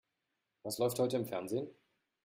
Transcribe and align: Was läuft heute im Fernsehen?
Was 0.63 0.79
läuft 0.79 0.97
heute 0.97 1.17
im 1.17 1.27
Fernsehen? 1.27 1.69